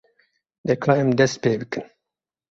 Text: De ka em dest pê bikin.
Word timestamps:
De 0.69 0.73
ka 0.83 0.91
em 1.01 1.09
dest 1.17 1.35
pê 1.43 1.51
bikin. 1.59 1.85